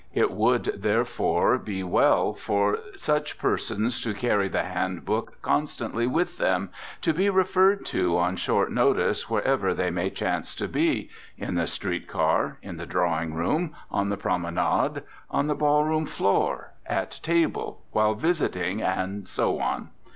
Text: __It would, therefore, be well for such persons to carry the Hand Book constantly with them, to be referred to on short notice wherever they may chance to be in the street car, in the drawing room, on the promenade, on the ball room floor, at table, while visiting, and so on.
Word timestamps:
__It 0.19 0.31
would, 0.31 0.73
therefore, 0.81 1.59
be 1.59 1.83
well 1.83 2.33
for 2.33 2.79
such 2.97 3.37
persons 3.37 4.01
to 4.01 4.15
carry 4.15 4.47
the 4.47 4.63
Hand 4.63 5.05
Book 5.05 5.39
constantly 5.43 6.07
with 6.07 6.39
them, 6.39 6.71
to 7.01 7.13
be 7.13 7.29
referred 7.29 7.85
to 7.93 8.17
on 8.17 8.35
short 8.35 8.71
notice 8.71 9.29
wherever 9.29 9.75
they 9.75 9.91
may 9.91 10.09
chance 10.09 10.55
to 10.55 10.67
be 10.67 11.11
in 11.37 11.53
the 11.53 11.67
street 11.67 12.07
car, 12.07 12.57
in 12.63 12.77
the 12.77 12.87
drawing 12.87 13.35
room, 13.35 13.75
on 13.91 14.09
the 14.09 14.17
promenade, 14.17 15.03
on 15.29 15.45
the 15.45 15.53
ball 15.53 15.83
room 15.83 16.07
floor, 16.07 16.73
at 16.87 17.19
table, 17.21 17.83
while 17.91 18.15
visiting, 18.15 18.81
and 18.81 19.27
so 19.27 19.59
on. 19.59 19.89